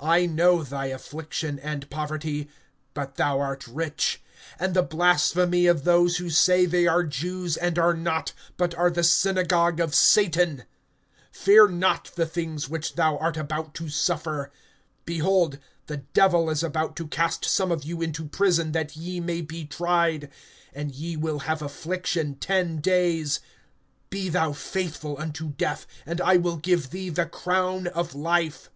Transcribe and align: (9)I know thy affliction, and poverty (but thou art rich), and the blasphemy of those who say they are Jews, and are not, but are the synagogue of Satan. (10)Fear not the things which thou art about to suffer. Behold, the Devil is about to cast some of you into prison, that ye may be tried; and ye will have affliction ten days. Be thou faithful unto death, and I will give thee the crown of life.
(9)I 0.00 0.28
know 0.28 0.64
thy 0.64 0.86
affliction, 0.86 1.56
and 1.60 1.88
poverty 1.88 2.48
(but 2.94 3.14
thou 3.14 3.38
art 3.38 3.64
rich), 3.68 4.20
and 4.58 4.74
the 4.74 4.82
blasphemy 4.82 5.68
of 5.68 5.84
those 5.84 6.16
who 6.16 6.28
say 6.30 6.66
they 6.66 6.88
are 6.88 7.04
Jews, 7.04 7.56
and 7.56 7.78
are 7.78 7.94
not, 7.94 8.32
but 8.56 8.74
are 8.74 8.90
the 8.90 9.04
synagogue 9.04 9.78
of 9.78 9.94
Satan. 9.94 10.64
(10)Fear 11.32 11.72
not 11.74 12.10
the 12.16 12.26
things 12.26 12.68
which 12.68 12.96
thou 12.96 13.16
art 13.18 13.36
about 13.36 13.72
to 13.76 13.88
suffer. 13.88 14.50
Behold, 15.04 15.60
the 15.86 15.98
Devil 15.98 16.50
is 16.50 16.64
about 16.64 16.96
to 16.96 17.06
cast 17.06 17.44
some 17.44 17.70
of 17.70 17.84
you 17.84 18.02
into 18.02 18.26
prison, 18.26 18.72
that 18.72 18.96
ye 18.96 19.20
may 19.20 19.42
be 19.42 19.64
tried; 19.64 20.28
and 20.74 20.92
ye 20.92 21.16
will 21.16 21.38
have 21.38 21.62
affliction 21.62 22.34
ten 22.34 22.78
days. 22.78 23.38
Be 24.10 24.28
thou 24.28 24.52
faithful 24.54 25.16
unto 25.18 25.50
death, 25.50 25.86
and 26.04 26.20
I 26.20 26.36
will 26.36 26.56
give 26.56 26.90
thee 26.90 27.10
the 27.10 27.26
crown 27.26 27.86
of 27.86 28.12
life. 28.12 28.68